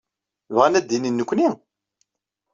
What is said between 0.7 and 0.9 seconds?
ad